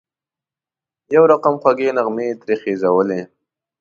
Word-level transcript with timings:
یو 1.15 1.23
رقم 1.31 1.55
خوږې 1.61 1.89
نغمې 1.97 2.23
یې 2.29 2.35
ترې 2.41 2.55
خېژولې. 2.61 3.21